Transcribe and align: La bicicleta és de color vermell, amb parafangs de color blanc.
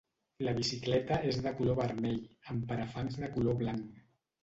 La 0.45 0.53
bicicleta 0.59 1.19
és 1.33 1.37
de 1.47 1.53
color 1.61 1.79
vermell, 1.83 2.19
amb 2.55 2.69
parafangs 2.75 3.23
de 3.25 3.35
color 3.41 3.65
blanc. 3.65 4.07